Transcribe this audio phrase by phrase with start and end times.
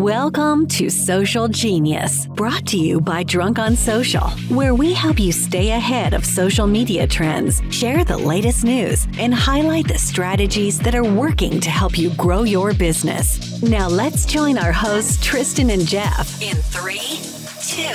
[0.00, 5.30] Welcome to Social Genius, brought to you by Drunk on Social, where we help you
[5.30, 10.94] stay ahead of social media trends, share the latest news, and highlight the strategies that
[10.94, 13.60] are working to help you grow your business.
[13.62, 17.20] Now let's join our hosts, Tristan and Jeff, in three,
[17.68, 17.92] two,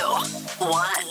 [0.64, 1.06] one.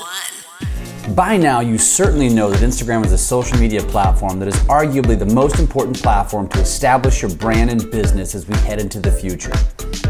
[1.13, 5.19] By now, you certainly know that Instagram is a social media platform that is arguably
[5.19, 9.11] the most important platform to establish your brand and business as we head into the
[9.11, 9.51] future.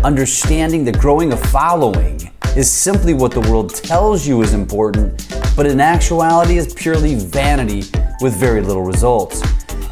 [0.05, 5.65] Understanding that growing a following is simply what the world tells you is important, but
[5.65, 7.89] in actuality is purely vanity
[8.21, 9.41] with very little results.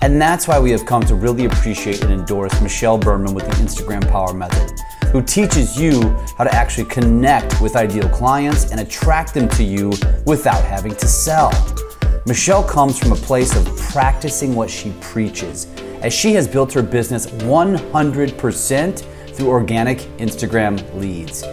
[0.04, 3.54] And that's why we have come to really appreciate and endorse Michelle Berman with the
[3.54, 4.80] Instagram Power Method
[5.12, 9.94] who teaches you how to actually connect with ideal clients and attract them to you
[10.28, 11.50] without having to sell.
[12.28, 15.66] Michelle comes from a place of practicing what she preaches,
[16.04, 21.44] as she has built her business 100% through organic Instagram leads.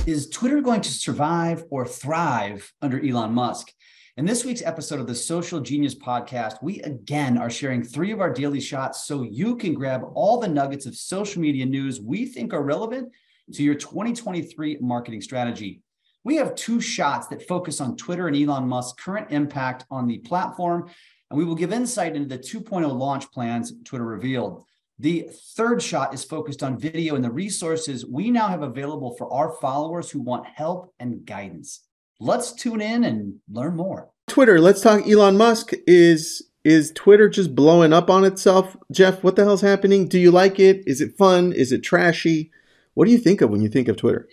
[0.06, 3.72] Is Twitter going to survive or thrive under Elon Musk?
[4.16, 8.20] In this week's episode of the Social Genius Podcast, we again are sharing three of
[8.20, 12.26] our daily shots so you can grab all the nuggets of social media news we
[12.26, 13.12] think are relevant
[13.54, 15.82] to your 2023 marketing strategy.
[16.22, 20.18] We have two shots that focus on Twitter and Elon Musk's current impact on the
[20.18, 20.90] platform,
[21.30, 24.64] and we will give insight into the 2.0 launch plans Twitter revealed.
[24.98, 29.30] The third shot is focused on video and the resources we now have available for
[29.32, 31.82] our followers who want help and guidance.
[32.18, 34.08] Let's tune in and learn more.
[34.26, 35.72] Twitter, let's talk Elon Musk.
[35.86, 38.76] Is is Twitter just blowing up on itself?
[38.90, 40.08] Jeff, what the hell's happening?
[40.08, 40.82] Do you like it?
[40.86, 41.52] Is it fun?
[41.52, 42.50] Is it trashy?
[42.94, 44.28] What do you think of when you think of Twitter?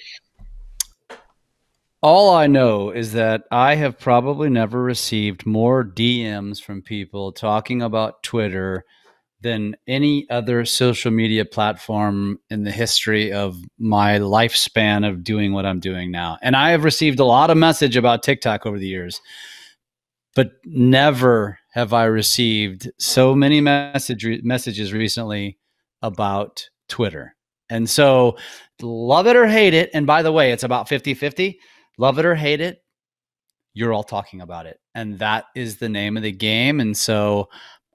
[2.04, 7.82] All I know is that I have probably never received more DMs from people talking
[7.82, 8.84] about Twitter
[9.40, 15.66] than any other social media platform in the history of my lifespan of doing what
[15.66, 16.38] I'm doing now.
[16.42, 19.22] And I have received a lot of message about TikTok over the years,
[20.36, 25.58] but never have I received so many message messages recently
[26.02, 27.34] about Twitter.
[27.70, 28.36] And so
[28.82, 29.90] love it or hate it.
[29.94, 31.60] And by the way, it's about 50 50.
[31.98, 32.84] Love it or hate it,
[33.74, 34.80] you're all talking about it.
[34.96, 36.80] And that is the name of the game.
[36.80, 37.50] And so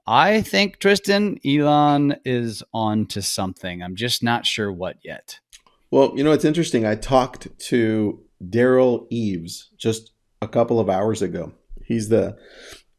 [0.05, 3.81] I think Tristan Elon is on to something.
[3.81, 5.39] I'm just not sure what yet.
[5.91, 6.85] Well, you know, it's interesting.
[6.85, 10.11] I talked to Derral Eves just
[10.41, 11.53] a couple of hours ago.
[11.83, 12.37] He's the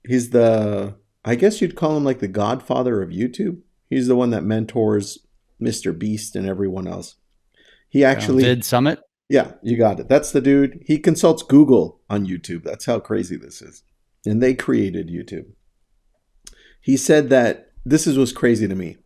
[0.06, 3.60] he's the I guess you'd call him like the godfather of YouTube.
[3.88, 5.18] He's the one that mentors
[5.60, 5.96] Mr.
[5.96, 7.16] Beast and everyone else.
[7.88, 8.98] He actually VidSummit.
[9.30, 10.08] Yeah, you got it.
[10.08, 10.82] That's the dude.
[10.86, 12.64] He consults Google on YouTube.
[12.64, 13.84] That's how crazy this is.
[14.26, 15.52] And they created YouTube.
[16.80, 18.96] He said that this is what's crazy to me.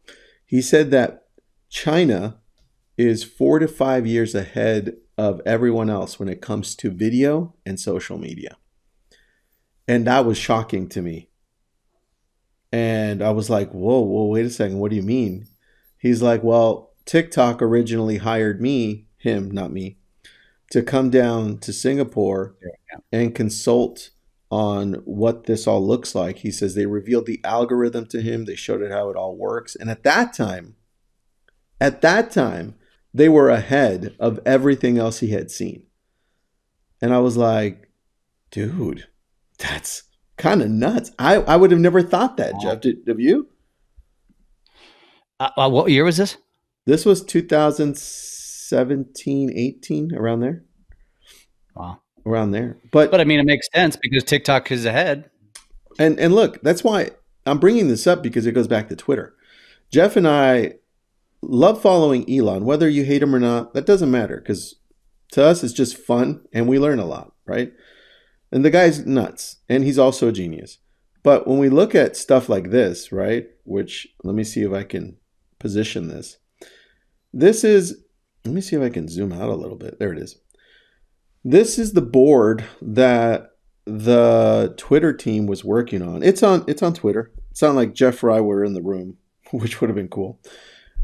[0.47, 1.27] He said that
[1.69, 2.39] China
[2.97, 7.79] is four to five years ahead of everyone else when it comes to video and
[7.79, 8.57] social media.
[9.87, 11.29] And that was shocking to me.
[12.73, 14.79] And I was like, whoa, whoa, wait a second.
[14.79, 15.49] What do you mean?
[15.99, 19.99] He's like, well, TikTok originally hired me, him, not me,
[20.71, 22.57] to come down to Singapore
[23.13, 24.11] and consult
[24.51, 26.39] on what this all looks like.
[26.39, 29.75] He says they revealed the algorithm to him, they showed it how it all works.
[29.75, 30.77] And at that time,
[31.81, 32.77] at that time,
[33.13, 35.87] they were ahead of everything else he had seen.
[37.01, 37.91] And I was like,
[38.51, 39.07] dude,
[39.59, 40.05] that's
[40.37, 41.13] kind of nuts.
[41.19, 42.81] I, I would have never thought that, Jeff.
[42.81, 43.49] Did, have you?
[45.39, 46.37] Uh, uh, what year was this?
[46.87, 47.23] This was
[48.69, 50.65] 2017, 18, around there.
[51.75, 52.79] Wow around there.
[52.91, 55.31] But but I mean, it makes sense because TikTok is ahead.
[55.99, 57.11] And and look, that's why
[57.47, 59.35] I'm bringing this up because it goes back to Twitter.
[59.91, 60.75] Jeff and I
[61.43, 63.75] love following Elon, whether you hate him or not.
[63.75, 64.77] That doesn't matter because
[65.33, 67.73] to us it's just fun and we learn a lot, right?
[68.51, 70.79] And the guy's nuts and he's also a genius.
[71.23, 73.47] But when we look at stuff like this, right?
[73.65, 75.17] Which let me see if I can
[75.59, 76.39] position this.
[77.33, 78.05] This is
[78.45, 79.99] let me see if I can zoom out a little bit.
[79.99, 80.39] There it is.
[81.45, 83.51] This is the board that
[83.87, 86.23] the Twitter team was working on.
[86.23, 87.33] It's on it's on Twitter.
[87.51, 89.19] It's not like Jeff Fry were in the room,
[89.51, 90.41] which would have been cool.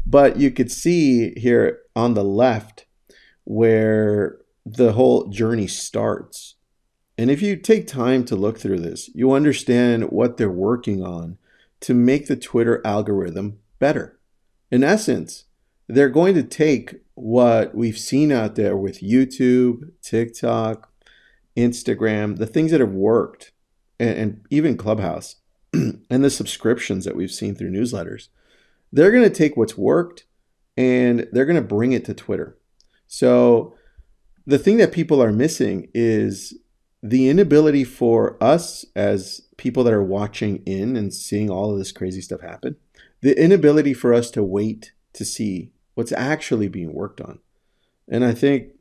[0.05, 2.85] But you could see here on the left
[3.43, 6.55] where the whole journey starts.
[7.17, 11.37] And if you take time to look through this, you understand what they're working on
[11.81, 14.19] to make the Twitter algorithm better.
[14.71, 15.45] In essence,
[15.91, 20.89] they're going to take what we've seen out there with YouTube, TikTok,
[21.57, 23.51] Instagram, the things that have worked,
[23.99, 25.35] and, and even Clubhouse,
[25.73, 28.29] and the subscriptions that we've seen through newsletters.
[28.93, 30.25] They're going to take what's worked
[30.77, 32.57] and they're going to bring it to Twitter.
[33.07, 33.75] So
[34.47, 36.57] the thing that people are missing is
[37.03, 41.91] the inability for us as people that are watching in and seeing all of this
[41.91, 42.77] crazy stuff happen,
[43.21, 47.39] the inability for us to wait to see what's actually being worked on.
[48.07, 48.73] And I think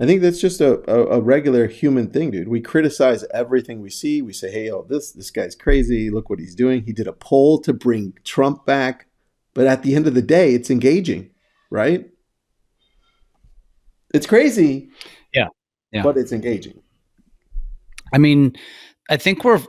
[0.00, 2.48] I think that's just a, a, a, regular human thing, dude.
[2.48, 4.22] We criticize everything we see.
[4.22, 6.10] We say, hey, oh, this this guy's crazy.
[6.10, 6.82] Look what he's doing.
[6.82, 9.06] He did a poll to bring Trump back.
[9.54, 11.30] But at the end of the day, it's engaging,
[11.70, 12.10] right?
[14.12, 14.90] It's crazy.
[15.32, 15.48] Yeah.
[15.92, 16.02] Yeah.
[16.02, 16.82] But it's engaging.
[18.12, 18.56] I mean,
[19.08, 19.62] I think we're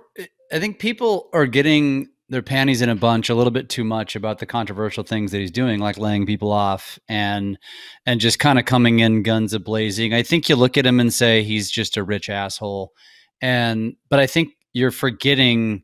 [0.52, 4.16] I think people are getting their panties in a bunch a little bit too much
[4.16, 7.58] about the controversial things that he's doing like laying people off and
[8.06, 10.14] and just kind of coming in guns a blazing.
[10.14, 12.94] I think you look at him and say he's just a rich asshole.
[13.42, 15.84] And but i think you're forgetting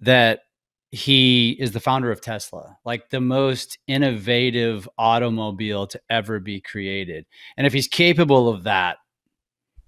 [0.00, 0.40] that
[0.92, 7.26] he is the founder of tesla like the most innovative automobile to ever be created.
[7.56, 8.98] And if he's capable of that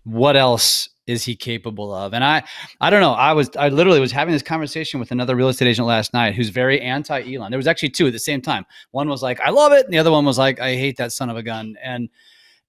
[0.04, 2.12] what else is he capable of?
[2.12, 2.44] And I,
[2.82, 3.14] I don't know.
[3.14, 6.34] I was, I literally was having this conversation with another real estate agent last night
[6.34, 7.50] who's very anti Elon.
[7.50, 8.66] There was actually two at the same time.
[8.90, 11.12] One was like, I love it, and the other one was like, I hate that
[11.12, 11.76] son of a gun.
[11.82, 12.10] And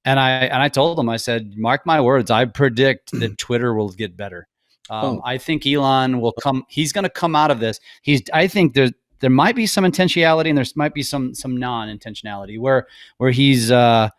[0.06, 3.74] and I and I told him, I said, mark my words, I predict that Twitter
[3.74, 4.48] will get better.
[4.90, 5.22] Um, oh.
[5.26, 6.64] I think Elon will come.
[6.70, 7.80] He's going to come out of this.
[8.02, 8.22] He's.
[8.34, 11.90] I think there's there might be some intentionality and there might be some some non
[11.90, 12.88] intentionality where
[13.18, 14.10] where he's uh,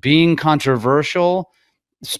[0.00, 1.50] being controversial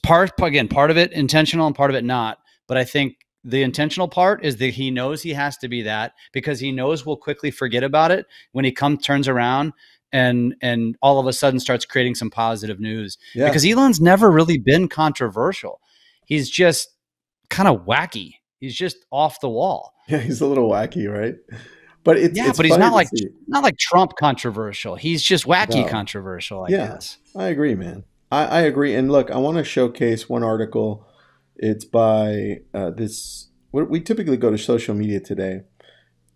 [0.03, 3.63] part again part of it intentional and part of it not but i think the
[3.63, 7.17] intentional part is that he knows he has to be that because he knows we'll
[7.17, 9.73] quickly forget about it when he comes turns around
[10.15, 13.47] and and all of a sudden starts creating some positive news yeah.
[13.47, 15.81] because Elon's never really been controversial.
[16.25, 16.89] He's just
[17.51, 18.37] kind of wacky.
[18.61, 19.93] He's just off the wall.
[20.07, 21.35] Yeah, he's a little wacky, right?
[22.05, 23.27] But it's yeah, it's but he's not like see.
[23.49, 24.95] not like Trump controversial.
[24.95, 25.89] He's just wacky no.
[25.89, 26.65] controversial.
[26.65, 27.17] I yeah, guess.
[27.35, 28.05] I agree, man.
[28.31, 28.95] I, I agree.
[28.95, 31.07] And look, I want to showcase one article.
[31.57, 33.49] It's by uh, this.
[33.73, 35.63] We typically go to social media today,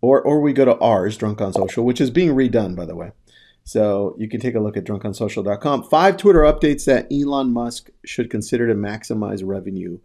[0.01, 2.95] or or we go to ours, Drunk on Social, which is being redone, by the
[2.95, 3.11] way.
[3.63, 5.83] So you can take a look at drunkonsocial.com.
[5.83, 9.99] Five Twitter updates that Elon Musk should consider to maximize revenue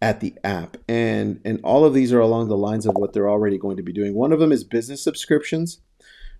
[0.00, 0.76] at the app.
[0.88, 3.82] And and all of these are along the lines of what they're already going to
[3.82, 4.14] be doing.
[4.14, 5.80] One of them is business subscriptions,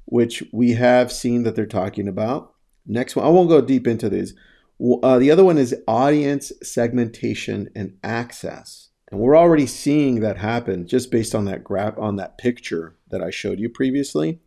[0.04, 2.52] which we have seen that they're talking about.
[2.86, 4.34] Next one, I won't go deep into these.
[4.80, 8.90] Uh, the other one is audience segmentation and access.
[9.10, 13.22] And we're already seeing that happen just based on that graph on that picture that
[13.22, 14.40] I showed you previously.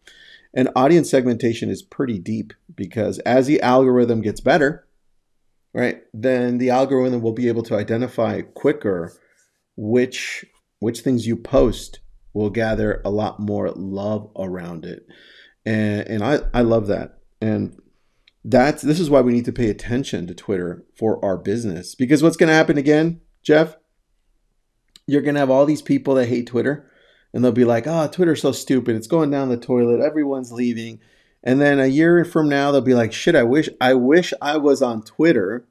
[0.54, 4.88] And audience segmentation is pretty deep because as the algorithm gets better,
[5.74, 9.14] right, then the algorithm will be able to identify quicker
[9.76, 10.46] which
[10.80, 12.00] which things you post
[12.34, 15.08] will gather a lot more love around it.
[15.66, 17.20] And and I, I love that.
[17.42, 17.80] And
[18.50, 21.96] that's this is why we need to pay attention to Twitter for our business.
[21.96, 23.76] Because what's going to happen again, Jeff?
[25.06, 26.90] You're going to have all these people that hate Twitter
[27.34, 28.96] and they'll be like, "Oh, Twitter's so stupid.
[28.96, 30.02] It's going down the toilet.
[30.02, 31.00] Everyone's leaving."
[31.44, 34.58] And then a year from now they'll be like, "Shit, I wish I wish I
[34.58, 35.68] was on Twitter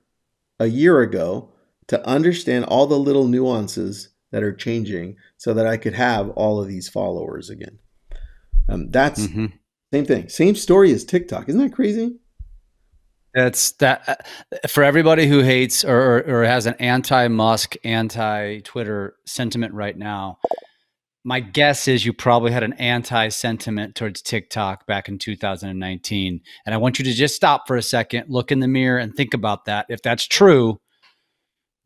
[0.60, 1.52] a year ago
[1.88, 6.60] to understand all the little nuances that are changing so that I could have all
[6.60, 7.78] of these followers again."
[8.68, 9.46] Um, that's mm-hmm.
[9.92, 10.28] same thing.
[10.28, 11.48] Same story as TikTok.
[11.48, 12.18] Isn't that crazy?
[13.36, 19.96] That's that uh, for everybody who hates or, or has an anti-Musk, anti-Twitter sentiment right
[19.96, 20.38] now.
[21.22, 26.78] My guess is you probably had an anti-sentiment towards TikTok back in 2019, and I
[26.78, 29.66] want you to just stop for a second, look in the mirror, and think about
[29.66, 29.84] that.
[29.90, 30.80] If that's true,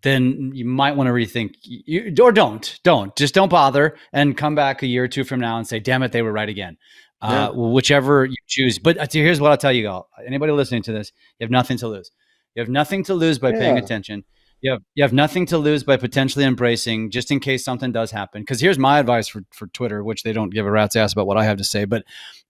[0.02, 4.54] then you might want to rethink you, or don't don't just don't bother and come
[4.54, 6.76] back a year or two from now and say damn it they were right again
[7.22, 7.48] yeah.
[7.48, 8.78] uh, whichever you choose.
[8.78, 10.08] But uh, here's what I'll tell you all.
[10.26, 12.10] Anybody listening to this, you have nothing to lose.
[12.54, 13.58] You have nothing to lose by yeah.
[13.58, 14.24] paying attention.
[14.60, 18.10] You have, you have nothing to lose by potentially embracing just in case something does
[18.10, 18.42] happen.
[18.42, 21.26] Because here's my advice for, for Twitter, which they don't give a rat's ass about
[21.26, 21.86] what I have to say.
[21.86, 22.04] But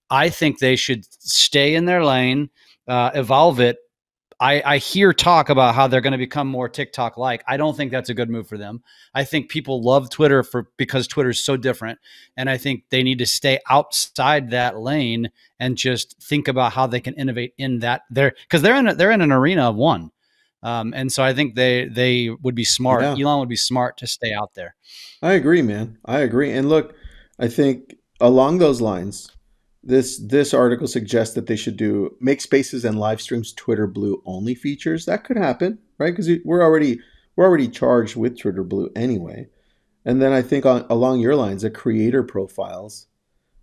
[0.09, 2.49] I think they should stay in their lane,
[2.87, 3.77] uh, evolve it.
[4.41, 7.43] I, I hear talk about how they're going to become more TikTok like.
[7.47, 8.81] I don't think that's a good move for them.
[9.13, 11.99] I think people love Twitter for because Twitter is so different,
[12.35, 15.29] and I think they need to stay outside that lane
[15.59, 18.95] and just think about how they can innovate in that there because they're in a,
[18.95, 20.09] they're in an arena of one,
[20.63, 23.03] um, and so I think they they would be smart.
[23.03, 23.15] Yeah.
[23.23, 24.75] Elon would be smart to stay out there.
[25.21, 25.99] I agree, man.
[26.03, 26.51] I agree.
[26.51, 26.95] And look,
[27.37, 29.29] I think along those lines,
[29.83, 34.21] this this article suggests that they should do make spaces and live streams Twitter Blue
[34.25, 35.05] only features.
[35.05, 36.11] That could happen, right?
[36.11, 36.99] Because we're already
[37.35, 39.47] we're already charged with Twitter Blue anyway.
[40.05, 43.07] And then I think on, along your lines, the creator profiles,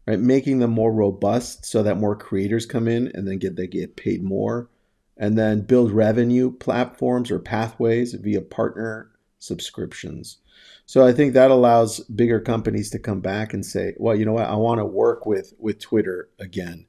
[0.06, 3.66] right, making them more robust so that more creators come in and then get they
[3.66, 4.68] get paid more,
[5.16, 10.38] and then build revenue platforms or pathways via partner subscriptions.
[10.86, 14.32] So I think that allows bigger companies to come back and say, well, you know
[14.32, 16.86] what, I want to work with with Twitter again.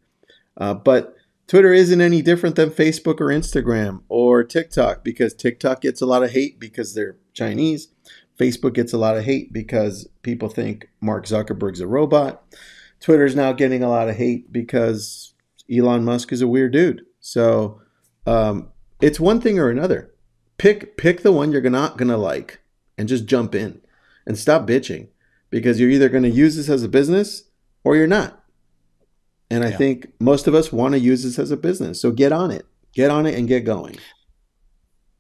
[0.56, 1.16] Uh, but
[1.48, 6.24] Twitter isn't any different than Facebook or Instagram or TikTok because TikTok gets a lot
[6.24, 7.88] of hate because they're Chinese.
[8.40, 12.44] Facebook gets a lot of hate because people think Mark Zuckerberg's a robot.
[13.00, 15.34] Twitter's now getting a lot of hate because
[15.70, 17.06] Elon Musk is a weird dude.
[17.20, 17.82] So
[18.26, 18.70] um,
[19.02, 20.14] it's one thing or another.
[20.58, 22.62] Pick pick the one you're not gonna like
[23.00, 23.82] and just jump in
[24.28, 25.08] and stop bitching
[25.50, 27.46] because you're either going to use this as a business
[27.84, 28.44] or you're not.
[29.50, 29.78] And I yeah.
[29.78, 32.00] think most of us want to use this as a business.
[32.00, 32.68] So get on it.
[32.94, 33.98] Get on it and get going.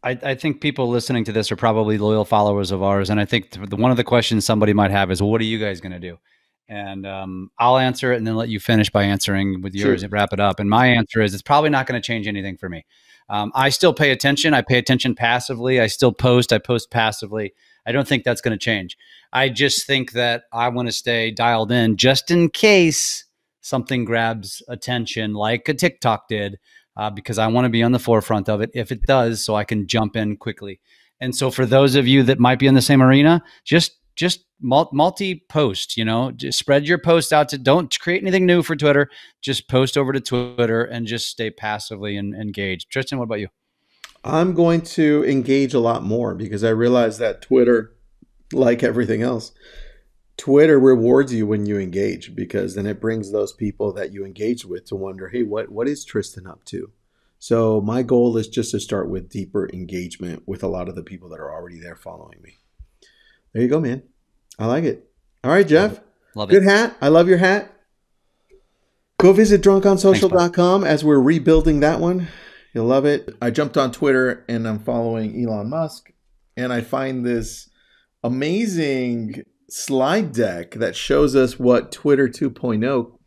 [0.03, 3.09] I, I, think people listening to this are probably loyal followers of ours.
[3.09, 5.45] And I think the, one of the questions somebody might have is, well, what are
[5.45, 6.17] you guys going to do?
[6.67, 10.05] And um, I'll answer it and then let you finish by answering with yours sure.
[10.05, 10.59] and wrap it up.
[10.59, 12.85] And my answer is, it's probably not going to change anything for me.
[13.29, 14.53] Um, I still pay attention.
[14.53, 15.79] I pay attention passively.
[15.79, 16.51] I still post.
[16.51, 17.53] I post passively.
[17.85, 18.97] I don't think that's going to change.
[19.31, 23.25] I just think that I want to stay dialed in just in case
[23.61, 26.57] something grabs attention like a TikTok did,
[26.97, 29.55] uh, because I want to be on the forefront of it if it does, so
[29.55, 30.79] I can jump in quickly.
[31.19, 34.41] And so, for those of you that might be in the same arena, just just
[34.61, 38.75] multi post you know just spread your post out to don't create anything new for
[38.75, 39.09] twitter
[39.41, 43.47] just post over to twitter and just stay passively and engaged tristan what about you
[44.23, 47.93] I'm going to engage a lot more because I realize that Twitter,
[48.51, 49.53] like everything else,
[50.37, 54.65] Twitter rewards you when you engage because then it brings those people that you engage
[54.65, 56.91] with to wonder, hey, what what is Tristan up to?
[57.39, 61.03] So my goal is just to start with deeper engagement with a lot of the
[61.03, 62.57] people that are already there following me.
[63.53, 64.03] There you go, man.
[64.57, 65.09] I like it.
[65.43, 65.91] All right, Jeff.
[65.91, 66.03] Love it.
[66.35, 66.69] Love Good it.
[66.69, 66.97] hat.
[67.01, 67.73] I love your hat.
[69.17, 72.27] Go visit drunkonsocial.com as we're rebuilding that one.
[72.73, 73.35] You'll love it.
[73.41, 76.11] I jumped on Twitter and I'm following Elon Musk,
[76.55, 77.69] and I find this
[78.23, 83.17] amazing slide deck that shows us what Twitter 2.0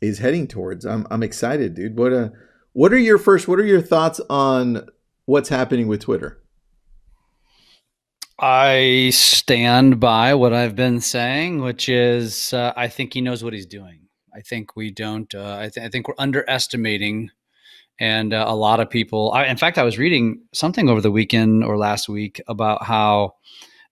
[0.00, 0.84] is heading towards.
[0.84, 1.98] I'm I'm excited, dude.
[1.98, 2.28] What a uh,
[2.72, 4.88] what are your first what are your thoughts on
[5.24, 6.40] what's happening with Twitter?
[8.38, 13.52] I stand by what I've been saying, which is uh, I think he knows what
[13.52, 14.02] he's doing.
[14.32, 15.34] I think we don't.
[15.34, 17.30] Uh, I, th- I, think we're underestimating
[17.98, 21.10] and uh, a lot of people I, in fact i was reading something over the
[21.10, 23.34] weekend or last week about how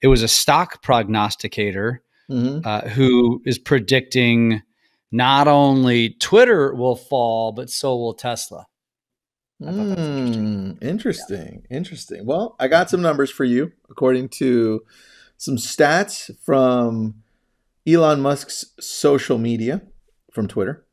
[0.03, 2.67] it was a stock prognosticator mm-hmm.
[2.67, 4.63] uh, who is predicting
[5.11, 8.67] not only twitter will fall but so will tesla
[9.63, 11.63] mm, interesting interesting.
[11.71, 11.77] Yeah.
[11.77, 14.83] interesting well i got some numbers for you according to
[15.37, 17.23] some stats from
[17.87, 19.83] elon musk's social media
[20.33, 20.86] from twitter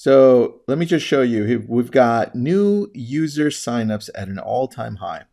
[0.00, 1.62] so let me just show you.
[1.68, 5.24] We've got new user signups at an all-time high,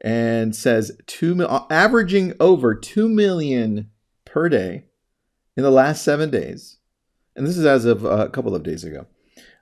[0.00, 3.90] and says two uh, averaging over two million
[4.24, 4.84] per day
[5.56, 6.76] in the last seven days,
[7.34, 9.06] and this is as of uh, a couple of days ago.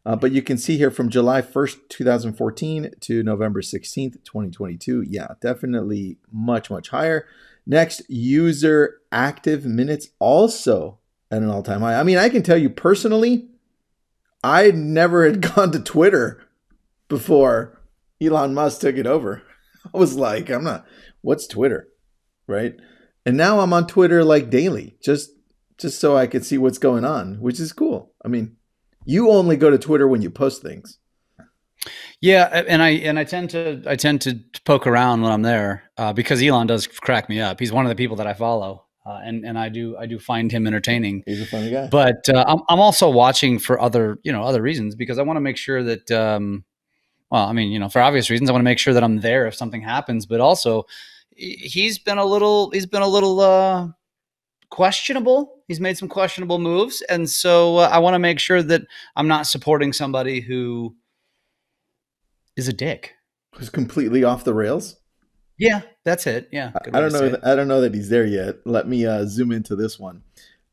[0.04, 5.06] Uh, but you can see here from July 1st, 2014 to November 16th, 2022.
[5.08, 7.26] Yeah, definitely much, much higher.
[7.66, 10.98] Next, user active minutes also
[11.30, 11.98] at an all time high.
[11.98, 13.48] I mean, I can tell you personally,
[14.42, 16.42] I never had gone to Twitter
[17.08, 17.80] before
[18.20, 19.42] Elon Musk took it over.
[19.94, 20.86] I was like, I'm not,
[21.20, 21.88] what's Twitter?
[22.46, 22.76] Right.
[23.24, 25.30] And now I'm on Twitter like daily, just
[25.78, 28.12] just so I could see what's going on, which is cool.
[28.24, 28.56] I mean,
[29.04, 30.98] you only go to Twitter when you post things.
[32.20, 35.84] Yeah, and I and I tend to I tend to poke around when I'm there
[35.96, 37.58] uh, because Elon does crack me up.
[37.58, 40.18] He's one of the people that I follow, uh, and and I do I do
[40.18, 41.22] find him entertaining.
[41.26, 41.88] He's a funny guy.
[41.88, 45.36] But uh, I'm I'm also watching for other you know other reasons because I want
[45.36, 46.64] to make sure that um,
[47.30, 49.20] well I mean you know for obvious reasons I want to make sure that I'm
[49.20, 50.84] there if something happens, but also
[51.36, 53.88] he's been a little he's been a little uh,
[54.70, 55.62] questionable.
[55.66, 58.82] He's made some questionable moves, and so uh, I want to make sure that
[59.16, 60.94] I'm not supporting somebody who
[62.56, 63.14] is a dick
[63.56, 64.96] Who's completely off the rails.
[65.62, 66.48] Yeah, that's it.
[66.50, 67.38] Yeah, I don't know.
[67.44, 68.56] I don't know that he's there yet.
[68.64, 70.22] Let me uh, zoom into this one.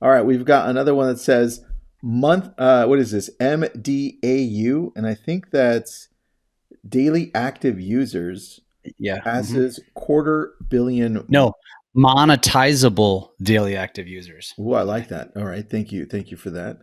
[0.02, 1.64] All right, we've got another one that says
[2.02, 2.50] month.
[2.58, 3.30] Uh, what is this?
[3.40, 6.08] MDAU, and I think that's
[6.88, 8.62] daily active users.
[8.98, 9.90] Yeah, passes mm-hmm.
[9.94, 11.24] quarter billion.
[11.28, 11.54] No,
[11.96, 14.56] monetizable daily active users.
[14.58, 15.32] Oh, I like that.
[15.36, 16.78] All right, thank you, thank you for that.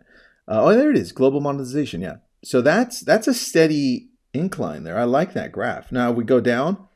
[0.47, 1.99] Uh, oh, there it is, global monetization.
[1.99, 4.97] Yeah, so that's that's a steady incline there.
[4.97, 5.91] I like that graph.
[5.91, 6.87] Now we go down.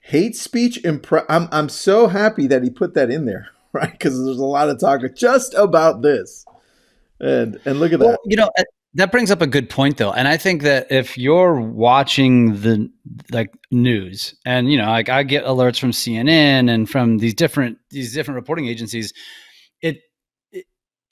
[0.00, 3.92] Hate speech impre- I'm I'm so happy that he put that in there, right?
[3.92, 6.44] Because there's a lot of talk just about this.
[7.20, 8.18] And and look at well, that.
[8.24, 8.64] You know, uh,
[8.94, 10.12] that brings up a good point though.
[10.12, 12.90] And I think that if you're watching the
[13.30, 17.78] like news and you know, like I get alerts from CNN and from these different
[17.90, 19.12] these different reporting agencies,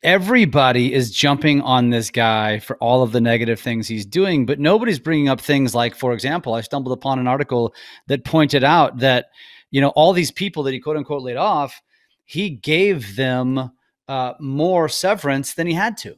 [0.03, 4.61] everybody is jumping on this guy for all of the negative things he's doing, but
[4.61, 7.75] nobody's bringing up things like, for example, I stumbled upon an article
[8.07, 9.27] that pointed out that,
[9.71, 11.83] you know, all these people that he quote unquote laid off,
[12.25, 13.73] he gave them
[14.07, 16.17] uh, more severance than he had to.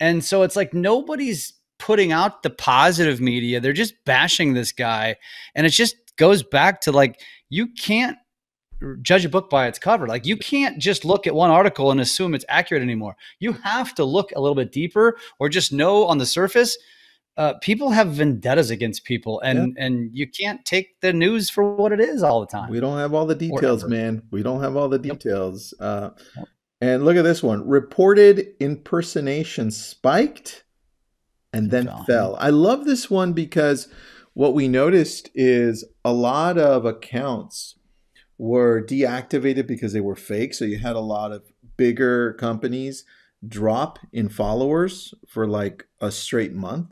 [0.00, 3.60] And so it's like nobody's putting out the positive media.
[3.60, 5.16] They're just bashing this guy.
[5.54, 8.18] And it just goes back to like, you can't
[9.02, 10.06] judge a book by its cover.
[10.06, 13.16] Like you can't just look at one article and assume it's accurate anymore.
[13.38, 16.76] You have to look a little bit deeper or just know on the surface.
[17.36, 19.84] Uh, people have vendettas against people, and yeah.
[19.84, 22.70] and you can't take the news for what it is all the time.
[22.70, 24.22] We don't have all the details, man.
[24.30, 25.74] We don't have all the details.
[25.80, 25.88] Yep.
[25.88, 26.10] Uh,
[26.80, 30.62] and look at this one: reported impersonation spiked,
[31.52, 32.04] and then fell.
[32.04, 32.36] fell.
[32.38, 33.88] I love this one because
[34.34, 37.74] what we noticed is a lot of accounts
[38.38, 40.54] were deactivated because they were fake.
[40.54, 41.44] So you had a lot of
[41.76, 43.04] bigger companies
[43.46, 46.90] drop in followers for like a straight month.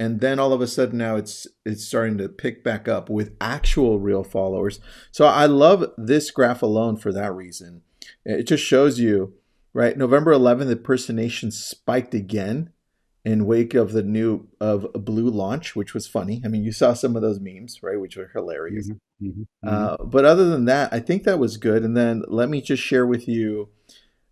[0.00, 3.34] And then all of a sudden now it's it's starting to pick back up with
[3.40, 4.78] actual real followers.
[5.10, 7.82] So I love this graph alone for that reason.
[8.24, 9.34] It just shows you,
[9.72, 9.98] right?
[9.98, 12.70] November 11th, impersonation spiked again
[13.24, 16.40] in wake of the new of Blue launch, which was funny.
[16.44, 18.88] I mean, you saw some of those memes, right, which were hilarious.
[18.88, 20.10] Mm-hmm, mm-hmm, uh, mm-hmm.
[20.10, 21.82] but other than that, I think that was good.
[21.82, 23.70] And then let me just share with you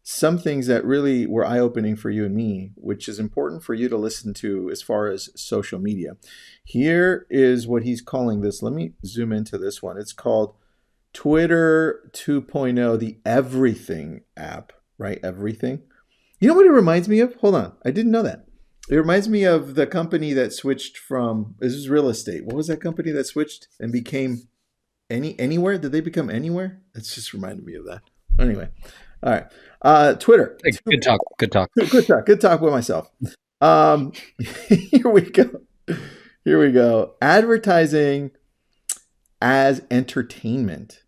[0.09, 3.75] some things that really were eye opening for you and me, which is important for
[3.75, 6.17] you to listen to as far as social media.
[6.63, 8.63] Here is what he's calling this.
[8.63, 9.99] Let me zoom into this one.
[9.99, 10.55] It's called
[11.13, 15.19] Twitter 2.0, the Everything app, right?
[15.25, 15.83] Everything.
[16.39, 17.35] You know what it reminds me of?
[17.37, 17.73] Hold on.
[17.85, 18.47] I didn't know that.
[18.89, 22.45] It reminds me of the company that switched from this is real estate.
[22.45, 24.43] What was that company that switched and became
[25.11, 25.79] any anywhere?
[25.79, 26.81] Did they become anywhere?
[26.95, 28.03] It's just reminded me of that.
[28.39, 28.69] Anyway,
[29.23, 29.47] all right.
[29.83, 30.59] Uh, Twitter.
[30.65, 31.21] Hey, good talk.
[31.39, 31.71] Good talk.
[31.75, 32.27] Good talk.
[32.27, 33.11] Good talk with myself.
[33.61, 34.13] Um,
[34.69, 35.63] here we go.
[36.45, 37.15] Here we go.
[37.21, 38.33] Advertising
[39.41, 41.03] as entertainment,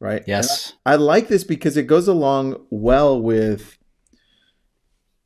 [0.00, 0.22] right?
[0.26, 0.74] Yes.
[0.84, 3.78] I, I like this because it goes along well with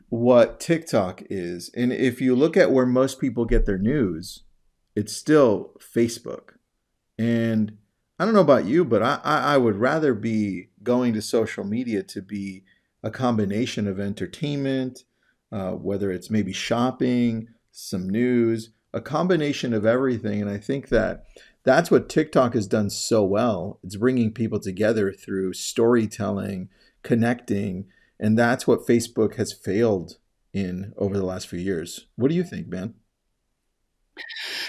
[0.09, 1.71] what TikTok is.
[1.75, 4.45] And if you look at where most people get their news,
[4.95, 6.55] it's still Facebook.
[7.19, 7.77] And
[8.19, 12.03] I don't know about you, but I, I would rather be going to social media
[12.05, 12.65] to be
[13.03, 15.05] a combination of entertainment,
[15.53, 20.41] uh, whether it's maybe shopping, some news, a combination of everything.
[20.41, 21.25] And I think that
[21.63, 23.81] that's what TikTok has done so well.
[23.83, 26.71] It's bringing people together through storytelling,
[27.03, 27.87] connecting,
[28.19, 30.17] and that's what Facebook has failed
[30.55, 32.07] in over the last few years.
[32.17, 32.95] What do you think, Ben?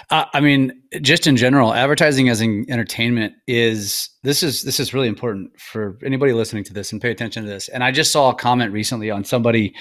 [0.10, 4.94] Uh, I mean, just in general, advertising as an entertainment is this is this is
[4.94, 7.68] really important for anybody listening to this and pay attention to this.
[7.70, 9.74] And I just saw a comment recently on somebody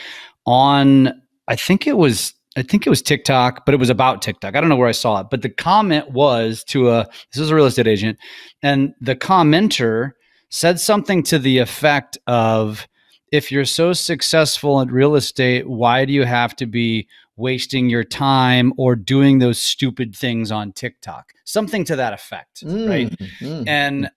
[0.46, 1.12] on
[1.48, 4.56] I think it was I think it was TikTok, but it was about TikTok.
[4.56, 7.50] I don't know where I saw it, but the comment was to a this is
[7.50, 8.18] a real estate agent,
[8.62, 10.12] and the commenter
[10.48, 12.86] said something to the effect of
[13.32, 18.04] if you're so successful in real estate, why do you have to be wasting your
[18.04, 21.32] time or doing those stupid things on TikTok?
[21.44, 23.10] Something to that effect, mm, right?
[23.40, 24.10] Mm, and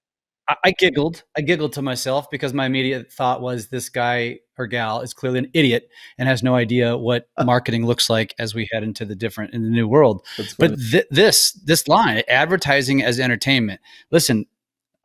[0.49, 1.23] I, I giggled.
[1.37, 5.39] I giggled to myself because my immediate thought was this guy or gal is clearly
[5.39, 9.15] an idiot and has no idea what marketing looks like as we head into the
[9.15, 10.25] different in the new world.
[10.57, 13.79] But th- this this line, advertising as entertainment.
[14.11, 14.45] Listen,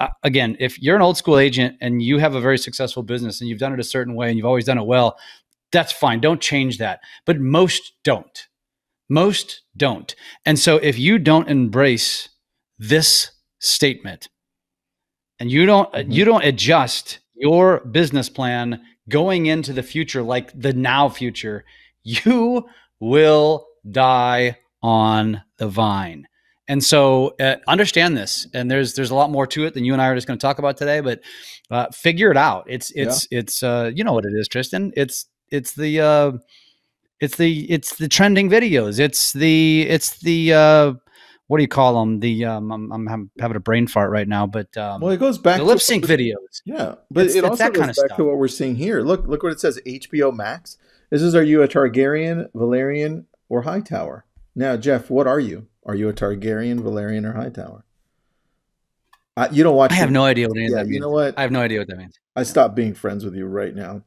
[0.01, 3.41] uh, again, if you're an old school agent and you have a very successful business
[3.41, 5.17] and you've done it a certain way and you've always done it well,
[5.75, 6.21] that's fine.
[6.21, 7.01] Don't change that.
[7.27, 8.47] But most don't.
[9.11, 10.15] Most don't.
[10.47, 12.31] And so if you don't embrace
[12.79, 14.29] this statement
[15.39, 16.11] and you don't mm-hmm.
[16.11, 21.65] you don't adjust your business plan going into the future like the now future,
[22.03, 22.67] you
[23.01, 26.27] will die on the vine.
[26.67, 29.93] And so uh, understand this, and there's there's a lot more to it than you
[29.93, 31.01] and I are just going to talk about today.
[31.01, 31.21] But
[31.71, 32.65] uh, figure it out.
[32.69, 33.41] It's it's yeah.
[33.41, 34.93] it's uh, you know what it is, Tristan.
[34.97, 36.33] It's it's the uh,
[37.21, 38.99] it's the it's the trending videos.
[38.99, 40.93] It's the it's the uh,
[41.47, 42.21] what do you call them?
[42.21, 45.39] The um, I'm, I'm having a brain fart right now, but um, well, it goes
[45.39, 46.63] back the lip sync videos.
[46.65, 48.17] Yeah, but it's, it also goes back stuff.
[48.17, 49.03] to what we're seeing here.
[49.03, 50.79] Look, look what it says: HBO Max.
[51.11, 54.25] This is are you a Targaryen, Valyrian, or Hightower?
[54.57, 55.69] Now, Jeff, what are you?
[55.87, 57.85] Are you a Targaryen, Valyrian, or Hightower?
[59.37, 59.93] I, you don't watch.
[59.93, 60.95] I have no idea what any yeah, that means.
[60.95, 61.39] You know what?
[61.39, 62.19] I have no idea what that means.
[62.37, 64.03] I stopped being friends with you right now.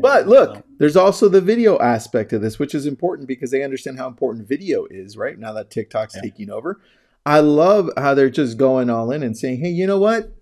[0.00, 3.98] But look, there's also the video aspect of this, which is important because they understand
[3.98, 5.38] how important video is, right?
[5.38, 6.22] Now that TikTok's yeah.
[6.22, 6.80] taking over.
[7.24, 10.32] I love how they're just going all in and saying, hey, you know what?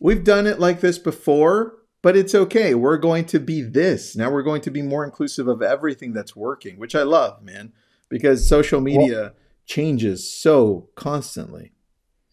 [0.00, 2.74] We've done it like this before, but it's okay.
[2.74, 4.14] We're going to be this.
[4.14, 7.72] Now we're going to be more inclusive of everything that's working, which I love, man,
[8.08, 9.32] because social media well,
[9.64, 11.72] changes so constantly.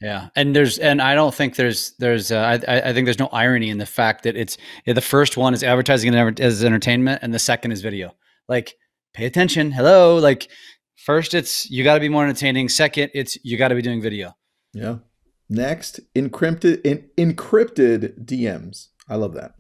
[0.04, 3.30] Yeah, and there's and I don't think there's there's uh, I I think there's no
[3.32, 7.40] irony in the fact that it's the first one is advertising as entertainment and the
[7.40, 8.14] second is video.
[8.50, 8.76] Like,
[9.14, 9.72] pay attention.
[9.72, 10.50] Hello, like
[10.98, 12.68] first it's you got to be more entertaining.
[12.68, 14.36] Second, it's you got to be doing video.
[14.74, 14.98] Yeah.
[15.50, 18.90] Next, encrypted in, encrypted DMs.
[19.08, 19.56] I love that.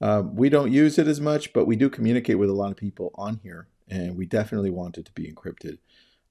[0.00, 2.76] Uh, we don't use it as much, but we do communicate with a lot of
[2.76, 5.78] people on here, and we definitely want it to be encrypted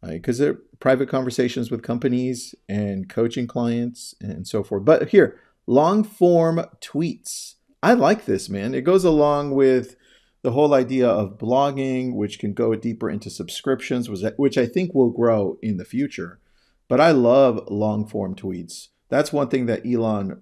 [0.02, 4.86] because they're private conversations with companies and coaching clients and so forth.
[4.86, 7.56] But here, long form tweets.
[7.82, 8.74] I like this, man.
[8.74, 9.96] It goes along with
[10.42, 15.10] the whole idea of blogging, which can go deeper into subscriptions, which I think will
[15.10, 16.40] grow in the future.
[16.88, 18.90] But I love long form tweets.
[19.10, 20.42] That's one thing that Elon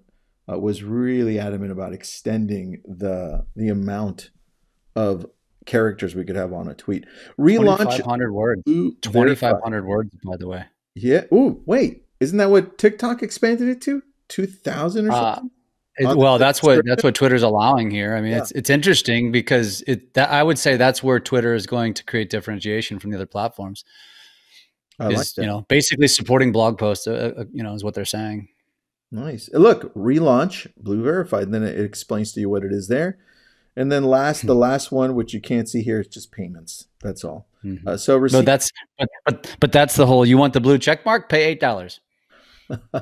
[0.50, 4.30] uh, was really adamant about extending the the amount
[4.94, 5.26] of
[5.64, 7.04] characters we could have on a tweet.
[7.38, 8.62] Relaunch 2500 words.
[8.64, 10.64] 2500 words by the way.
[10.94, 11.24] Yeah.
[11.32, 12.04] Ooh, wait.
[12.20, 14.02] Isn't that what TikTok expanded it to?
[14.28, 15.44] 2000 or uh, something?
[15.44, 15.50] Uh,
[15.96, 18.16] it, well, that's what that's what Twitter's allowing here.
[18.16, 18.38] I mean, yeah.
[18.38, 22.04] it's it's interesting because it that I would say that's where Twitter is going to
[22.04, 23.84] create differentiation from the other platforms.
[24.98, 27.06] I is, like you know basically supporting blog posts.
[27.06, 28.48] Uh, uh, you know is what they're saying.
[29.12, 29.48] Nice.
[29.52, 31.52] Look, relaunch Blue Verified.
[31.52, 33.18] Then it explains to you what it is there.
[33.76, 36.86] And then last, the last one, which you can't see here, is just payments.
[37.02, 37.48] That's all.
[37.64, 37.88] Mm-hmm.
[37.88, 40.24] Uh, so receipt- that's but, but but that's the whole.
[40.24, 41.28] You want the blue check mark?
[41.28, 42.00] Pay eight dollars.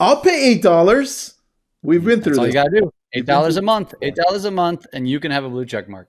[0.00, 1.34] I'll pay eight dollars.
[1.82, 2.34] We've been through.
[2.34, 2.92] That's all you gotta do.
[3.12, 3.94] Eight dollars a month.
[4.02, 6.08] Eight dollars a month, and you can have a blue check mark.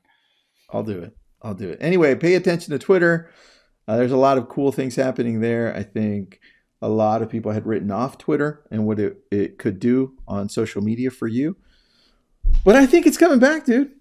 [0.69, 1.15] I'll do it.
[1.41, 1.80] I'll do it.
[1.82, 3.32] Anyway, pay attention to Twitter.
[3.88, 5.75] Uh, there's a lot of cool things happening there.
[5.75, 6.39] I think
[6.82, 10.49] a lot of people had written off Twitter and what it, it could do on
[10.49, 11.58] social media for you.
[12.63, 13.91] But I think it's coming back, dude.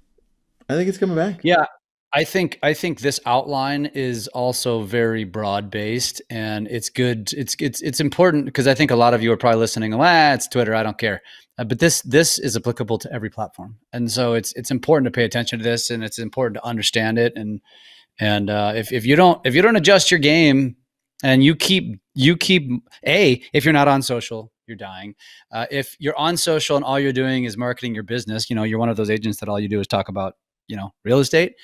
[0.69, 1.41] I think it's coming back.
[1.43, 1.65] Yeah,
[2.13, 7.33] I think I think this outline is also very broad based, and it's good.
[7.33, 9.95] It's it's it's important because I think a lot of you are probably listening.
[9.95, 10.75] Ah, it's Twitter.
[10.75, 11.23] I don't care.
[11.57, 15.17] Uh, but this this is applicable to every platform, and so it's it's important to
[15.17, 17.33] pay attention to this, and it's important to understand it.
[17.37, 17.61] And
[18.19, 20.77] and uh, if if you don't if you don't adjust your game,
[21.23, 22.69] and you keep you keep
[23.07, 25.15] a if you're not on social you're dying.
[25.53, 28.63] Uh, if you're on social and all you're doing is marketing your business, you know,
[28.63, 30.37] you're one of those agents that all you do is talk about,
[30.69, 31.57] you know, real estate,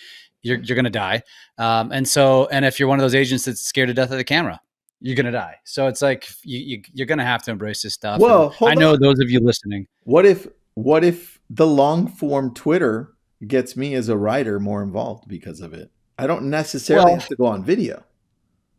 [0.43, 1.23] you're, you're going to die.
[1.57, 4.19] Um, and so, and if you're one of those agents that's scared to death of
[4.19, 4.61] the camera,
[5.01, 5.57] you're going to die.
[5.65, 8.21] So it's like, you, you, are going to have to embrace this stuff.
[8.21, 9.01] Well, I know on.
[9.01, 9.87] those of you listening.
[10.03, 13.13] What if, what if the long form Twitter
[13.47, 15.91] gets me as a writer more involved because of it?
[16.19, 18.03] I don't necessarily well, have to go on video.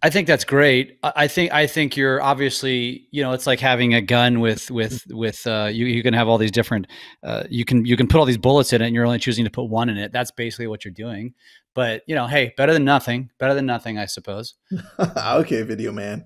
[0.04, 1.00] I think that's great.
[1.02, 5.04] I think I think you're obviously you know it's like having a gun with with
[5.10, 6.88] with uh, you you can have all these different
[7.24, 9.46] uh, you can you can put all these bullets in it and you're only choosing
[9.46, 10.12] to put one in it.
[10.12, 11.34] That's basically what you're doing.
[11.74, 13.32] But you know, hey, better than nothing.
[13.40, 14.54] Better than nothing, I suppose.
[15.00, 16.26] okay, video man.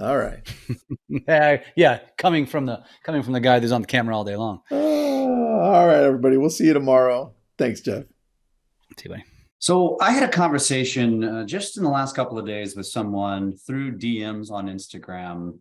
[0.00, 0.40] All right.
[1.08, 4.36] yeah, yeah, coming from the coming from the guy who's on the camera all day
[4.36, 4.62] long.
[4.70, 6.38] Uh, all right, everybody.
[6.38, 7.34] We'll see you tomorrow.
[7.58, 8.04] Thanks, Jeff.
[8.96, 9.24] See you, buddy.
[9.60, 13.54] So I had a conversation uh, just in the last couple of days with someone
[13.54, 15.58] through DMs on Instagram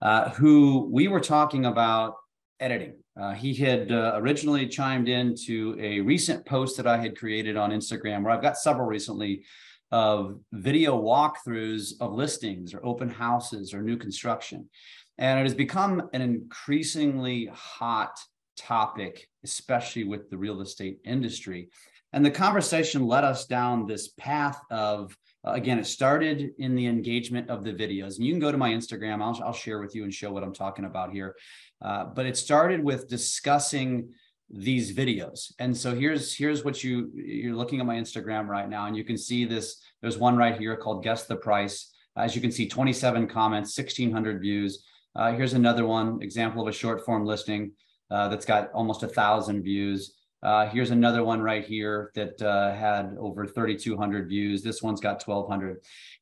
[0.00, 2.14] uh, who we were talking about
[2.60, 2.94] editing.
[3.20, 7.56] Uh, he had uh, originally chimed in to a recent post that I had created
[7.56, 9.42] on Instagram, where I've got several recently
[9.90, 14.70] of video walkthroughs of listings or open houses or new construction.
[15.18, 18.16] And it has become an increasingly hot
[18.56, 21.70] topic, especially with the real estate industry.
[22.12, 26.86] And the conversation led us down this path of, uh, again, it started in the
[26.86, 28.16] engagement of the videos.
[28.16, 30.42] And you can go to my Instagram, I'll, I'll share with you and show what
[30.42, 31.36] I'm talking about here.
[31.80, 34.10] Uh, but it started with discussing
[34.50, 35.52] these videos.
[35.58, 39.04] And so here's here's what you you're looking at my Instagram right now, and you
[39.04, 39.80] can see this.
[40.02, 41.92] There's one right here called Guess the Price.
[42.16, 44.84] As you can see, 27 comments, 1,600 views.
[45.14, 47.72] Uh, here's another one, example of a short form listing
[48.10, 50.14] uh, that's got almost a thousand views.
[50.42, 54.62] Uh, here's another one right here that uh, had over 3,200 views.
[54.62, 55.78] This one's got 1,200.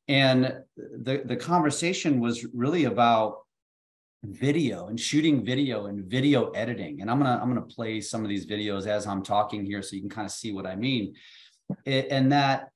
[0.07, 3.37] And the, the conversation was really about
[4.23, 7.01] video and shooting video and video editing.
[7.01, 9.95] And I'm gonna I'm gonna play some of these videos as I'm talking here so
[9.95, 11.15] you can kind of see what I mean.
[11.85, 12.69] It, and that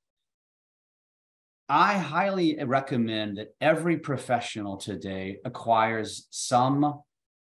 [1.67, 7.01] I highly recommend that every professional today acquires some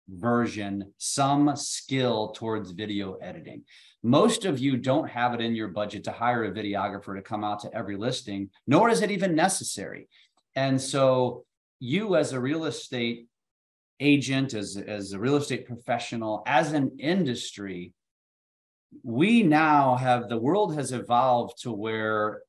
[0.08, 3.62] version, some skill towards video editing.
[4.02, 7.42] Most of you don't have it in your budget to hire a videographer to come
[7.42, 10.08] out to every listing, nor is it even necessary.
[10.54, 11.44] And so,
[11.80, 13.26] you as a real estate
[14.00, 17.92] agent, as, as a real estate professional, as an industry,
[19.02, 22.42] we now have the world has evolved to where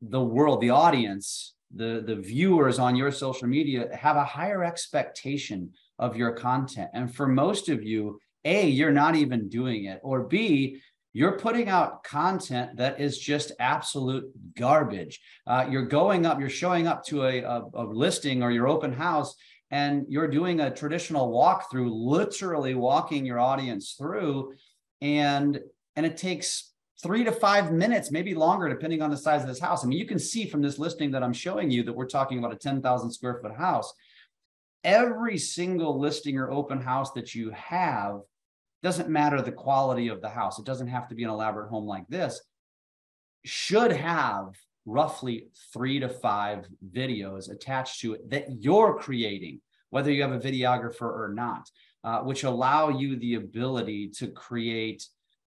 [0.00, 5.72] the world, the audience, the, the viewers on your social media have a higher expectation
[5.98, 6.90] of your content.
[6.92, 10.80] And for most of you, A, you're not even doing it, or B,
[11.12, 15.18] you're putting out content that is just absolute garbage.
[15.46, 18.92] Uh, you're going up, you're showing up to a, a, a listing or your open
[18.92, 19.34] house,
[19.70, 24.52] and you're doing a traditional walkthrough, literally walking your audience through,
[25.00, 25.58] and
[25.96, 29.60] and it takes three to five minutes, maybe longer, depending on the size of this
[29.60, 29.84] house.
[29.84, 32.38] I mean, you can see from this listing that I'm showing you that we're talking
[32.38, 33.92] about a 10,000 square foot house.
[34.86, 38.20] Every single listing or open house that you have
[38.84, 40.60] doesn't matter the quality of the house.
[40.60, 42.40] It doesn't have to be an elaborate home like this.
[43.44, 50.22] Should have roughly three to five videos attached to it that you're creating, whether you
[50.22, 51.68] have a videographer or not,
[52.04, 55.04] uh, which allow you the ability to create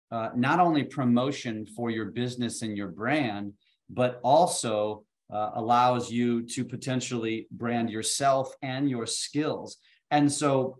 [0.10, 3.54] uh, not only promotion for your business and your brand,
[3.88, 9.77] but also uh, allows you to potentially brand yourself and your skills.
[10.11, 10.77] And so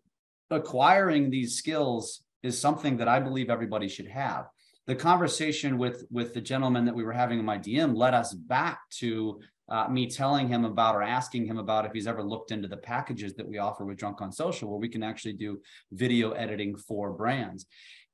[0.50, 4.46] acquiring these skills is something that I believe everybody should have.
[4.86, 8.34] The conversation with with the gentleman that we were having in my DM led us
[8.34, 12.52] back to uh, me telling him about or asking him about if he's ever looked
[12.52, 15.60] into the packages that we offer with Drunk on Social, where we can actually do
[15.92, 17.66] video editing for brands.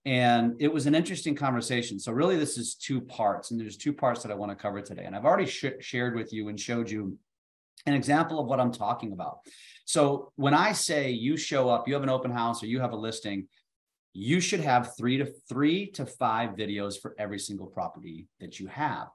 [0.05, 1.97] And it was an interesting conversation.
[1.97, 4.81] So, really, this is two parts, and there's two parts that I want to cover
[4.81, 5.05] today.
[5.05, 7.17] And I've already sh- shared with you and showed you
[7.85, 9.39] an example of what I'm talking about.
[9.85, 12.91] So, when I say you show up, you have an open house or you have
[12.91, 13.47] a listing,
[14.13, 18.67] you should have three to three to five videos for every single property that you
[18.67, 19.07] have.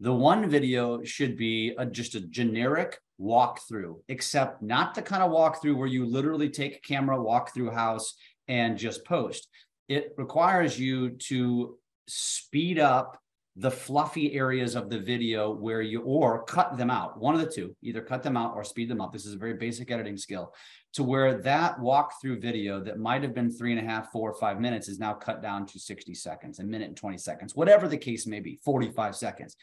[0.00, 5.30] The one video should be a, just a generic walkthrough, except not the kind of
[5.30, 8.14] walkthrough where you literally take a camera, walk through house,
[8.48, 9.46] and just post
[9.90, 11.76] it requires you to
[12.06, 13.20] speed up
[13.56, 17.50] the fluffy areas of the video where you or cut them out one of the
[17.50, 19.12] two either cut them out or speed them up.
[19.12, 20.54] This is a very basic editing skill
[20.94, 24.38] to where that walkthrough video that might have been three and a half four or
[24.38, 27.88] five minutes is now cut down to 60 seconds a minute and 20 seconds whatever
[27.88, 29.56] the case may be 45 seconds.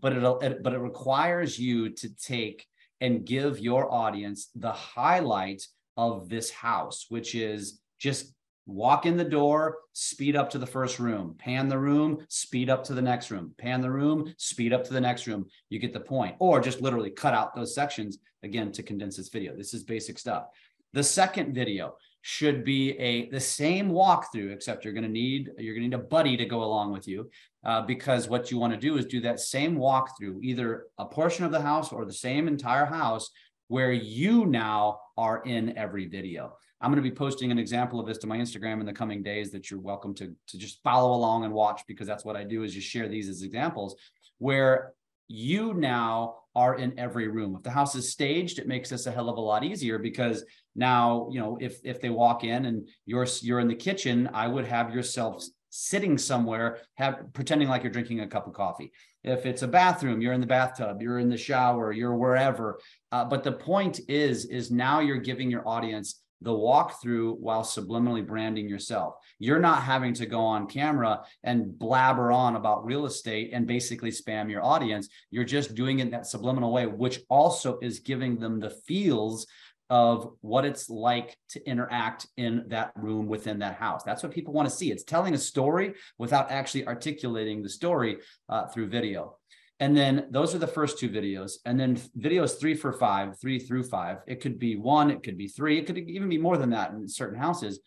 [0.00, 2.66] But it'll it, but it requires you to take
[3.02, 5.62] and give your audience the highlight
[5.98, 8.32] of this house which is just
[8.66, 12.84] walk in the door, speed up to the first room, pan the room, speed up
[12.84, 15.46] to the next room, pan the room, speed up to the next room.
[15.68, 16.36] You get the point.
[16.38, 19.56] Or just literally cut out those sections again to condense this video.
[19.56, 20.46] This is basic stuff.
[20.92, 21.96] The second video
[22.26, 26.04] should be a the same walkthrough, except you're going to need you're going to need
[26.04, 27.28] a buddy to go along with you,
[27.64, 31.44] uh, because what you want to do is do that same walkthrough, either a portion
[31.44, 33.30] of the house or the same entire house,
[33.68, 36.54] where you now are in every video.
[36.84, 39.22] I'm going to be posting an example of this to my Instagram in the coming
[39.22, 42.44] days that you're welcome to, to just follow along and watch because that's what I
[42.44, 43.96] do is just share these as examples
[44.36, 44.92] where
[45.26, 47.56] you now are in every room.
[47.56, 50.44] If the house is staged, it makes this a hell of a lot easier because
[50.76, 54.46] now, you know, if if they walk in and you're you're in the kitchen, I
[54.46, 58.92] would have yourself sitting somewhere have pretending like you're drinking a cup of coffee
[59.24, 62.78] if it's a bathroom you're in the bathtub you're in the shower you're wherever
[63.10, 68.24] uh, but the point is is now you're giving your audience the walkthrough while subliminally
[68.24, 69.14] branding yourself.
[69.38, 74.10] You're not having to go on camera and blabber on about real estate and basically
[74.10, 75.08] spam your audience.
[75.30, 79.46] You're just doing it in that subliminal way, which also is giving them the feels
[79.90, 84.02] of what it's like to interact in that room within that house.
[84.02, 84.90] That's what people want to see.
[84.90, 89.36] It's telling a story without actually articulating the story uh, through video.
[89.84, 91.58] And then those are the first two videos.
[91.66, 94.16] And then videos three for five, three through five.
[94.26, 96.92] It could be one, it could be three, it could even be more than that
[96.92, 97.80] in certain houses.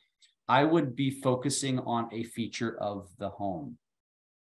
[0.47, 3.79] I would be focusing on a feature of the home.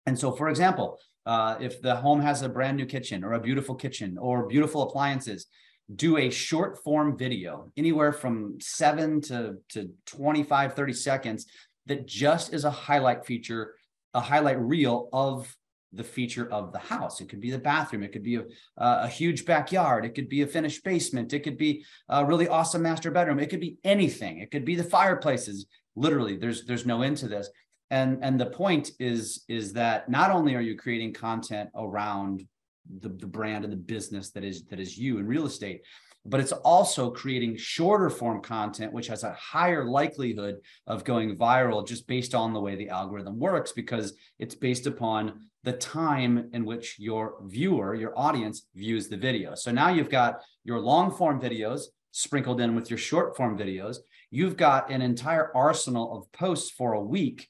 [0.06, 3.40] And so, for example, uh, if the home has a brand new kitchen or a
[3.40, 5.46] beautiful kitchen or beautiful appliances,
[5.96, 11.46] do a short form video, anywhere from seven to, to 25, 30 seconds,
[11.86, 13.76] that just is a highlight feature,
[14.14, 15.56] a highlight reel of
[15.96, 17.22] the feature of the house.
[17.22, 18.04] It could be the bathroom.
[18.04, 18.44] It could be a,
[18.78, 20.06] a huge backyard.
[20.06, 21.34] It could be a finished basement.
[21.34, 23.40] It could be a really awesome master bedroom.
[23.40, 24.40] It could be anything.
[24.40, 25.66] It could be the fireplaces.
[25.96, 27.50] Literally, there's there's no end to this.
[27.90, 32.46] And and the point is is that not only are you creating content around
[33.00, 35.82] the, the brand and the business that is that is you in real estate,
[36.26, 40.56] but it's also creating shorter form content, which has a higher likelihood
[40.88, 45.48] of going viral just based on the way the algorithm works, because it's based upon
[45.64, 49.56] the time in which your viewer, your audience views the video.
[49.56, 53.98] So now you've got your long form videos sprinkled in with your short form videos.
[54.32, 57.50] You've got an entire arsenal of posts for a week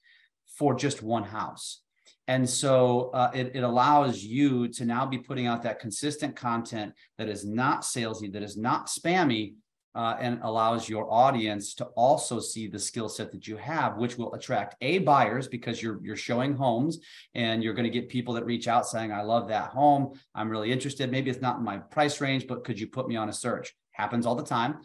[0.57, 1.81] for just one house.
[2.27, 6.93] And so uh, it, it allows you to now be putting out that consistent content
[7.17, 9.53] that is not salesy, that is not spammy,
[9.95, 14.17] uh, and allows your audience to also see the skill set that you have, which
[14.17, 16.99] will attract a buyers because you're you're showing homes
[17.33, 20.19] and you're going to get people that reach out saying, "I love that home.
[20.33, 21.09] I'm really interested.
[21.09, 23.73] Maybe it's not in my price range, but could you put me on a search?"
[23.91, 24.79] Happens all the time.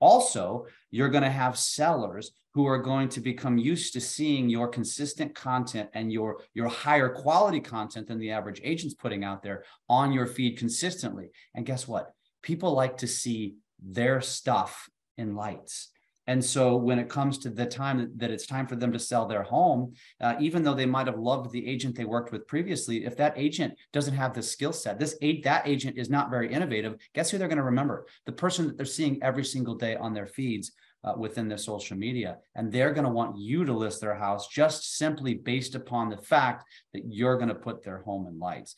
[0.00, 4.66] Also, you're going to have sellers who are going to become used to seeing your
[4.66, 9.64] consistent content and your your higher quality content than the average agent's putting out there
[9.88, 11.30] on your feed consistently.
[11.54, 12.12] And guess what?
[12.42, 15.90] People like to see their stuff in lights.
[16.30, 19.26] And so when it comes to the time that it's time for them to sell
[19.26, 23.04] their home, uh, even though they might have loved the agent they worked with previously,
[23.04, 26.94] if that agent doesn't have the skill set, this that agent is not very innovative.
[27.14, 28.06] Guess who they're going to remember?
[28.26, 30.70] The person that they're seeing every single day on their feeds
[31.02, 32.38] uh, within their social media.
[32.54, 36.18] And they're going to want you to list their house just simply based upon the
[36.18, 38.76] fact that you're going to put their home in lights.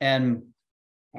[0.00, 0.44] And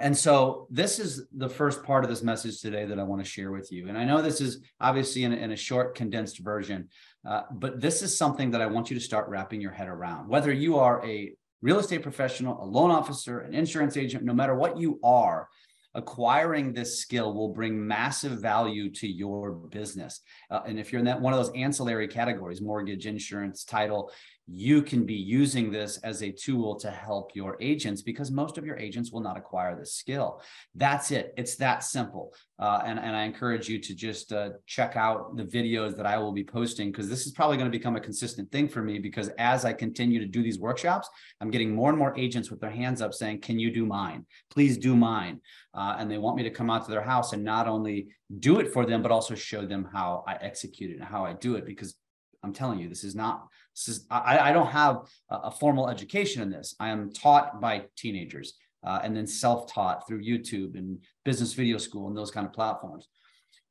[0.01, 3.29] and so this is the first part of this message today that I want to
[3.29, 3.87] share with you.
[3.87, 6.89] And I know this is obviously in a, in a short, condensed version,
[7.27, 10.27] uh, but this is something that I want you to start wrapping your head around.
[10.27, 14.55] Whether you are a real estate professional, a loan officer, an insurance agent, no matter
[14.55, 15.47] what you are,
[15.95, 20.21] acquiring this skill will bring massive value to your business.
[20.51, 24.11] Uh, and if you're in that one of those ancillary categories, mortgage, insurance, title,
[24.49, 28.65] you can be using this as a tool to help your agents because most of
[28.65, 30.41] your agents will not acquire this skill.
[30.73, 31.33] That's it.
[31.35, 32.33] It's that simple.
[32.57, 36.17] Uh, and, and I encourage you to just uh, check out the videos that I
[36.17, 38.99] will be posting because this is probably going to become a consistent thing for me
[38.99, 41.09] because as I continue to do these workshops,
[41.41, 44.25] I'm getting more and more agents with their hands up saying, Can you do mine?
[44.49, 45.41] Please do mine.
[45.73, 48.07] Uh, and they want me to come out to their house and not only
[48.39, 51.33] do it for them, but also show them how I execute it and how I
[51.33, 51.95] do it because
[52.43, 53.47] I'm telling you, this is not
[53.77, 56.75] this is, I, I don't have a, formal education in this.
[56.79, 62.07] I am taught by teenagers uh, and then self-taught through YouTube and business video school
[62.07, 63.07] and those kind of platforms.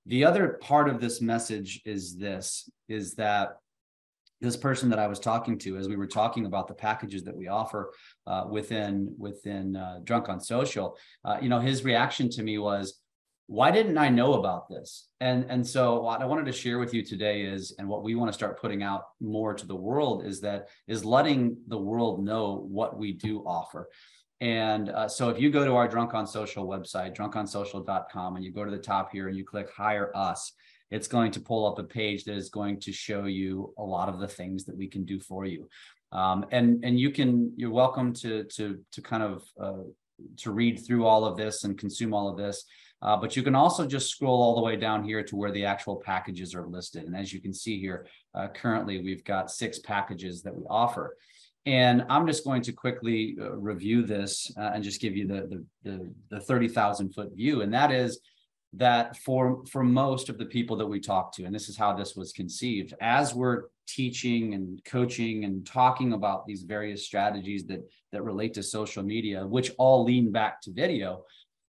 [0.07, 3.57] The other part of this message is this, is that
[4.41, 7.37] this person that I was talking to, as we were talking about the packages that
[7.37, 7.93] we offer
[8.29, 13.01] uh, within within uh, Drunk on Social, uh, you know, his reaction to me was,
[13.49, 15.09] why didn't I know about this?
[15.21, 18.15] And and so what I wanted to share with you today is, and what we
[18.15, 22.25] want to start putting out more to the world is that is letting the world
[22.25, 23.89] know what we do offer.
[24.41, 28.53] And uh, so if you go to our Drunk on Social website, drunkonsocial.com, and you
[28.53, 30.53] go to the top here and you click Hire Us,
[30.91, 34.09] it's going to pull up a page that is going to show you a lot
[34.09, 35.69] of the things that we can do for you.
[36.13, 39.85] Um, and and you can you're welcome to to to kind of uh,
[40.39, 42.65] to read through all of this and consume all of this.
[43.03, 45.65] Uh, but you can also just scroll all the way down here to where the
[45.65, 47.05] actual packages are listed.
[47.05, 51.17] And as you can see here, uh, currently we've got six packages that we offer.
[51.67, 55.65] And I'm just going to quickly uh, review this uh, and just give you the,
[55.83, 57.63] the, the, the 30,000 foot view.
[57.63, 58.21] And that is
[58.75, 61.93] that for, for most of the people that we talk to, and this is how
[61.93, 67.81] this was conceived, as we're teaching and coaching and talking about these various strategies that,
[68.13, 71.25] that relate to social media, which all lean back to video,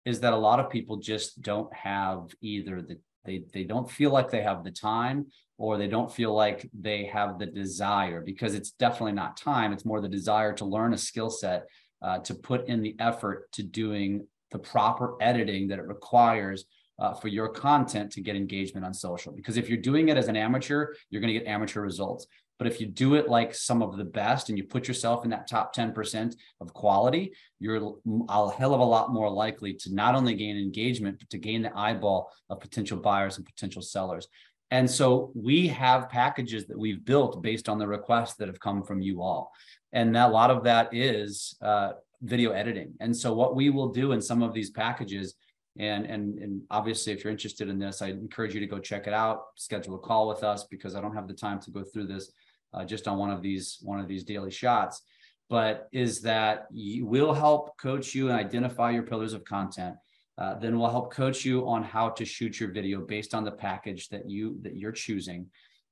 [0.05, 4.11] is that a lot of people just don't have either the they they don't feel
[4.11, 8.53] like they have the time or they don't feel like they have the desire because
[8.53, 9.71] it's definitely not time.
[9.71, 11.67] It's more the desire to learn a skill set
[12.01, 16.65] uh, to put in the effort to doing the proper editing that it requires
[16.99, 19.31] uh, for your content to get engagement on social.
[19.31, 22.27] Because if you're doing it as an amateur you're going to get amateur results
[22.57, 25.31] but if you do it like some of the best and you put yourself in
[25.31, 27.93] that top 10% of quality, you're
[28.29, 31.61] a hell of a lot more likely to not only gain engagement, but to gain
[31.61, 34.27] the eyeball of potential buyers and potential sellers.
[34.71, 38.83] And so we have packages that we've built based on the requests that have come
[38.83, 39.51] from you all.
[39.91, 42.93] And that, a lot of that is uh, video editing.
[42.99, 45.35] And so what we will do in some of these packages
[45.79, 49.07] And, and, and obviously, if you're interested in this, I encourage you to go check
[49.07, 51.83] it out, schedule a call with us because I don't have the time to go
[51.83, 52.31] through this
[52.73, 55.01] uh, just on one of these one of these daily shots.
[55.49, 59.95] But is that we'll help coach you and identify your pillars of content.
[60.37, 63.51] Uh, then we'll help coach you on how to shoot your video based on the
[63.51, 65.47] package that you that you're choosing.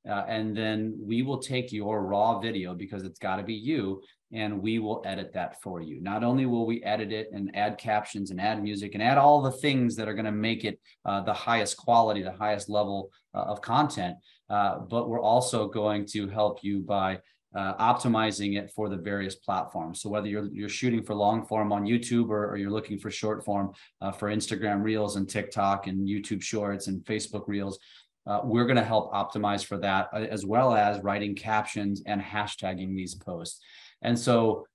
[0.09, 4.01] Uh, and then we will take your raw video because it's got to be you
[4.34, 6.01] and we will edit that for you.
[6.01, 9.41] Not only will we edit it and add captions and add music and add all
[9.41, 13.11] the things that are going to make it uh, the highest quality, the highest level
[13.36, 14.15] uh, of content,
[14.52, 17.18] uh, but we're also going to help you by
[17.56, 20.02] uh, optimizing it for the various platforms.
[20.02, 23.10] So whether you're you're shooting for long form on YouTube or, or you're looking for
[23.10, 23.72] short form
[24.02, 27.80] uh, for Instagram Reels and TikTok and YouTube Shorts and Facebook Reels,
[28.28, 32.22] uh, we're going to help optimize for that uh, as well as writing captions and
[32.22, 33.62] hashtagging these posts.
[34.02, 34.66] And so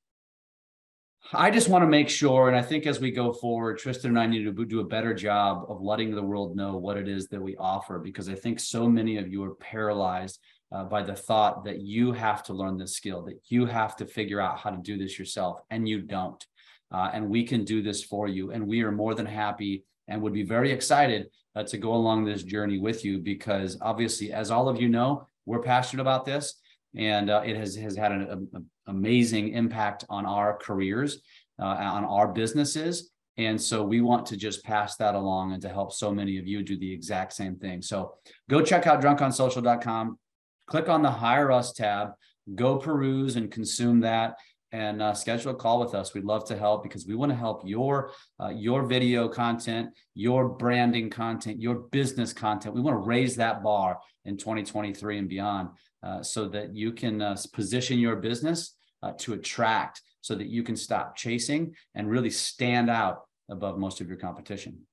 [1.32, 4.18] I just want to make sure, and I think as we go forward, Tristan and
[4.18, 7.26] I need to do a better job of letting the world know what it is
[7.28, 10.38] that we offer, because I think so many of you are paralyzed
[10.70, 14.06] uh, by the thought that you have to learn this skill, that you have to
[14.06, 16.44] figure out how to do this yourself, and you don't.
[16.92, 18.52] Uh, and we can do this for you.
[18.52, 22.24] And we are more than happy and would be very excited uh, to go along
[22.24, 26.60] this journey with you because obviously, as all of you know, we're passionate about this
[26.96, 28.48] and uh, it has, has had an,
[28.88, 31.20] amazing impact on our careers,
[31.60, 33.10] uh, on our businesses.
[33.36, 36.46] And so we want to just pass that along and to help so many of
[36.46, 37.82] you do the exact same thing.
[37.82, 38.14] So
[38.48, 40.18] go check out drunkonsocial.com,
[40.66, 42.10] click on the Hire Us tab,
[42.54, 44.36] go peruse and consume that
[44.72, 46.12] and uh, schedule a call with us.
[46.14, 50.48] We'd love to help because we want to help your uh, your video content, your
[50.48, 52.74] branding content, your business content.
[52.74, 55.68] We want to raise that bar in 2023 and beyond,
[56.02, 60.62] uh, so that you can uh, position your business uh, to attract, so that you
[60.62, 64.86] can stop chasing and really stand out above most of your competition.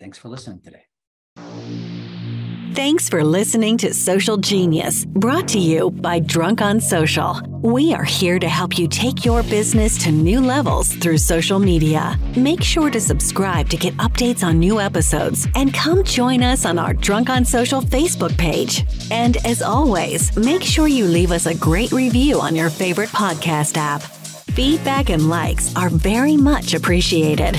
[0.00, 2.03] Thanks for listening today.
[2.74, 7.40] Thanks for listening to Social Genius, brought to you by Drunk on Social.
[7.62, 12.18] We are here to help you take your business to new levels through social media.
[12.36, 16.80] Make sure to subscribe to get updates on new episodes and come join us on
[16.80, 18.84] our Drunk on Social Facebook page.
[19.08, 23.76] And as always, make sure you leave us a great review on your favorite podcast
[23.76, 24.02] app.
[24.02, 27.54] Feedback and likes are very much appreciated.